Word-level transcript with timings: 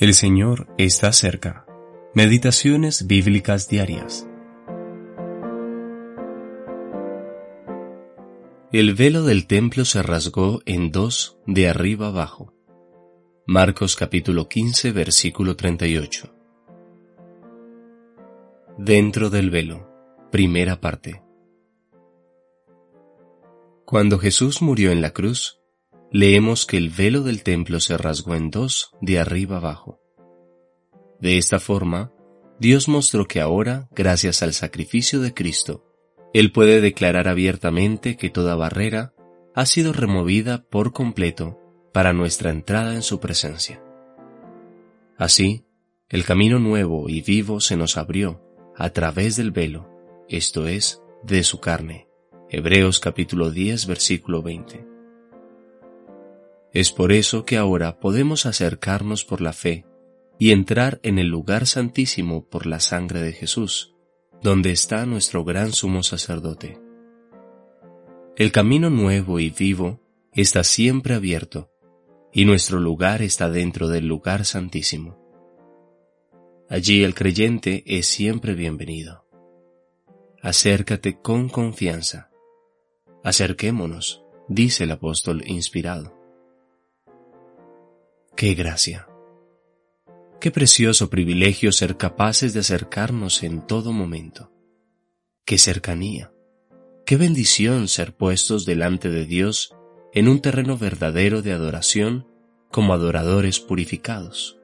El 0.00 0.14
Señor 0.14 0.68
está 0.78 1.12
cerca. 1.12 1.66
Meditaciones 2.14 3.08
bíblicas 3.08 3.68
diarias. 3.68 4.28
El 8.70 8.94
velo 8.94 9.24
del 9.24 9.48
templo 9.48 9.84
se 9.84 10.00
rasgó 10.04 10.60
en 10.66 10.92
dos 10.92 11.40
de 11.46 11.68
arriba 11.68 12.06
abajo. 12.06 12.54
Marcos 13.44 13.96
capítulo 13.96 14.48
15 14.48 14.92
versículo 14.92 15.56
38. 15.56 16.32
Dentro 18.78 19.30
del 19.30 19.50
velo. 19.50 19.90
Primera 20.30 20.80
parte. 20.80 21.24
Cuando 23.84 24.20
Jesús 24.20 24.62
murió 24.62 24.92
en 24.92 25.02
la 25.02 25.10
cruz, 25.10 25.58
leemos 26.10 26.64
que 26.64 26.78
el 26.78 26.90
velo 26.90 27.22
del 27.22 27.42
templo 27.42 27.80
se 27.80 27.98
rasgó 27.98 28.34
en 28.34 28.50
dos 28.50 28.92
de 29.00 29.18
arriba 29.18 29.58
abajo. 29.58 29.97
De 31.20 31.36
esta 31.36 31.58
forma, 31.58 32.12
Dios 32.60 32.88
mostró 32.88 33.26
que 33.26 33.40
ahora, 33.40 33.88
gracias 33.94 34.42
al 34.42 34.52
sacrificio 34.52 35.20
de 35.20 35.34
Cristo, 35.34 35.84
Él 36.32 36.52
puede 36.52 36.80
declarar 36.80 37.28
abiertamente 37.28 38.16
que 38.16 38.30
toda 38.30 38.54
barrera 38.54 39.14
ha 39.54 39.66
sido 39.66 39.92
removida 39.92 40.64
por 40.64 40.92
completo 40.92 41.58
para 41.92 42.12
nuestra 42.12 42.50
entrada 42.50 42.94
en 42.94 43.02
su 43.02 43.18
presencia. 43.18 43.82
Así, 45.16 45.64
el 46.08 46.24
camino 46.24 46.58
nuevo 46.58 47.08
y 47.08 47.22
vivo 47.22 47.60
se 47.60 47.76
nos 47.76 47.96
abrió 47.96 48.40
a 48.76 48.90
través 48.90 49.36
del 49.36 49.50
velo, 49.50 49.90
esto 50.28 50.68
es, 50.68 51.02
de 51.24 51.42
su 51.42 51.58
carne. 51.58 52.08
Hebreos 52.50 53.00
capítulo 53.00 53.50
10 53.50 53.86
versículo 53.86 54.42
20. 54.42 54.86
Es 56.72 56.92
por 56.92 57.12
eso 57.12 57.44
que 57.44 57.56
ahora 57.56 57.98
podemos 57.98 58.46
acercarnos 58.46 59.24
por 59.24 59.40
la 59.40 59.52
fe 59.52 59.84
y 60.38 60.52
entrar 60.52 61.00
en 61.02 61.18
el 61.18 61.26
lugar 61.26 61.66
santísimo 61.66 62.48
por 62.48 62.66
la 62.66 62.80
sangre 62.80 63.20
de 63.20 63.32
Jesús, 63.32 63.94
donde 64.42 64.70
está 64.70 65.04
nuestro 65.04 65.44
gran 65.44 65.72
sumo 65.72 66.02
sacerdote. 66.02 66.78
El 68.36 68.52
camino 68.52 68.88
nuevo 68.88 69.40
y 69.40 69.50
vivo 69.50 70.00
está 70.32 70.62
siempre 70.62 71.14
abierto, 71.14 71.70
y 72.32 72.44
nuestro 72.44 72.78
lugar 72.78 73.20
está 73.22 73.50
dentro 73.50 73.88
del 73.88 74.06
lugar 74.06 74.44
santísimo. 74.44 75.18
Allí 76.68 77.02
el 77.02 77.14
creyente 77.14 77.82
es 77.86 78.06
siempre 78.06 78.54
bienvenido. 78.54 79.24
Acércate 80.40 81.18
con 81.20 81.48
confianza. 81.48 82.30
Acerquémonos, 83.24 84.22
dice 84.46 84.84
el 84.84 84.92
apóstol 84.92 85.42
inspirado. 85.46 86.14
¡Qué 88.36 88.54
gracia! 88.54 89.08
Qué 90.40 90.52
precioso 90.52 91.10
privilegio 91.10 91.72
ser 91.72 91.96
capaces 91.96 92.54
de 92.54 92.60
acercarnos 92.60 93.42
en 93.42 93.66
todo 93.66 93.92
momento. 93.92 94.52
Qué 95.44 95.58
cercanía. 95.58 96.32
Qué 97.04 97.16
bendición 97.16 97.88
ser 97.88 98.14
puestos 98.14 98.64
delante 98.64 99.10
de 99.10 99.24
Dios 99.24 99.74
en 100.14 100.28
un 100.28 100.40
terreno 100.40 100.78
verdadero 100.78 101.42
de 101.42 101.52
adoración 101.52 102.28
como 102.70 102.92
adoradores 102.92 103.58
purificados. 103.58 104.60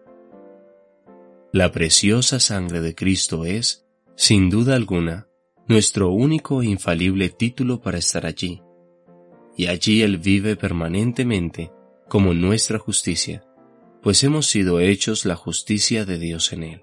La 1.53 1.73
preciosa 1.73 2.39
sangre 2.39 2.81
de 2.81 2.95
Cristo 2.95 3.45
es, 3.45 3.85
sin 4.15 4.51
duda 4.51 4.77
alguna, 4.77 5.27
nuestro 5.67 6.11
único 6.11 6.63
e 6.63 6.67
infalible 6.67 7.31
título 7.31 7.81
para 7.81 7.99
estar 7.99 8.27
allí. 8.27 8.63
Y 9.57 9.67
allí 9.67 10.03
Él 10.03 10.19
vive 10.19 10.55
permanentemente 10.55 11.73
como 12.09 12.33
nuestra 12.33 12.79
justicia 12.79 13.44
pues 14.05 14.23
hemos 14.23 14.47
sido 14.49 14.81
hechos 14.81 15.25
la 15.25 15.35
justicia 15.35 16.05
de 16.05 16.19
Dios 16.19 16.53
en 16.53 16.63
él. 16.63 16.83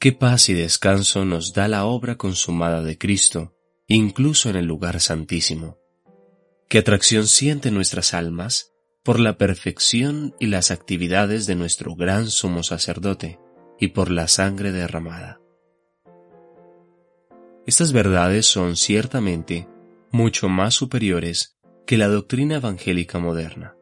Qué 0.00 0.10
paz 0.10 0.48
y 0.48 0.54
descanso 0.54 1.24
nos 1.24 1.54
da 1.54 1.68
la 1.68 1.84
obra 1.84 2.16
consumada 2.16 2.82
de 2.82 2.98
Cristo, 2.98 3.54
incluso 3.86 4.50
en 4.50 4.56
el 4.56 4.66
lugar 4.66 4.98
santísimo. 4.98 5.78
Qué 6.68 6.78
atracción 6.78 7.28
sienten 7.28 7.74
nuestras 7.74 8.12
almas 8.12 8.72
por 9.04 9.20
la 9.20 9.38
perfección 9.38 10.34
y 10.40 10.48
las 10.48 10.72
actividades 10.72 11.46
de 11.46 11.54
nuestro 11.54 11.94
gran 11.94 12.28
sumo 12.28 12.64
sacerdote 12.64 13.38
y 13.78 13.88
por 13.88 14.10
la 14.10 14.26
sangre 14.26 14.72
derramada. 14.72 15.40
Estas 17.66 17.92
verdades 17.92 18.46
son 18.46 18.74
ciertamente 18.74 19.68
mucho 20.10 20.48
más 20.48 20.74
superiores 20.74 21.56
que 21.86 21.96
la 21.96 22.08
doctrina 22.08 22.56
evangélica 22.56 23.20
moderna 23.20 23.77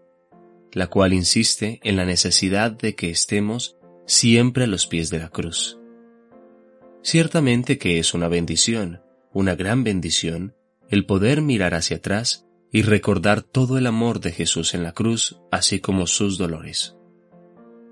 la 0.77 0.89
cual 0.89 1.15
insiste 1.15 1.81
en 1.85 1.97
la 1.97 2.05
necesidad 2.05 2.71
de 2.71 2.95
que 2.95 3.09
estemos 3.09 3.79
siempre 4.05 4.65
a 4.65 4.67
los 4.67 4.87
pies 4.87 5.09
de 5.09 5.19
la 5.19 5.31
cruz. 5.31 5.79
Ciertamente 7.03 7.79
que 7.79 7.99
es 7.99 8.13
una 8.13 8.29
bendición, 8.29 9.01
una 9.33 9.55
gran 9.55 9.85
bendición, 9.85 10.55
el 10.91 11.07
poder 11.07 11.41
mirar 11.41 11.75
hacia 11.75 11.97
atrás 11.97 12.45
y 12.71 12.83
recordar 12.83 13.41
todo 13.41 13.79
el 13.79 13.87
amor 13.87 14.21
de 14.21 14.33
Jesús 14.33 14.75
en 14.75 14.83
la 14.83 14.93
cruz, 14.93 15.41
así 15.51 15.81
como 15.81 16.07
sus 16.07 16.37
dolores. 16.37 16.95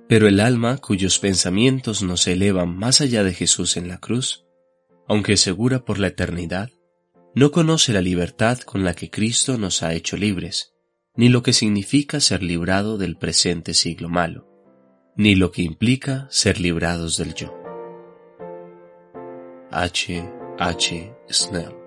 Pero 0.06 0.28
el 0.28 0.38
alma 0.38 0.76
cuyos 0.76 1.18
pensamientos 1.18 2.02
no 2.02 2.18
se 2.18 2.32
elevan 2.32 2.76
más 2.76 3.00
allá 3.00 3.24
de 3.24 3.32
Jesús 3.32 3.78
en 3.78 3.88
la 3.88 3.96
cruz, 3.96 4.44
aunque 5.08 5.38
segura 5.38 5.86
por 5.86 5.98
la 5.98 6.08
eternidad, 6.08 6.68
no 7.34 7.50
conoce 7.50 7.94
la 7.94 8.02
libertad 8.02 8.58
con 8.58 8.84
la 8.84 8.92
que 8.92 9.08
Cristo 9.08 9.56
nos 9.56 9.82
ha 9.82 9.94
hecho 9.94 10.18
libres, 10.18 10.73
ni 11.16 11.28
lo 11.28 11.42
que 11.42 11.52
significa 11.52 12.20
ser 12.20 12.42
librado 12.42 12.98
del 12.98 13.16
presente 13.16 13.74
siglo 13.74 14.08
malo, 14.08 14.48
ni 15.16 15.34
lo 15.34 15.52
que 15.52 15.62
implica 15.62 16.26
ser 16.30 16.60
librados 16.60 17.16
del 17.16 17.34
yo. 17.34 17.54
H. 19.70 20.28
H. 20.58 21.16
Snell 21.28 21.83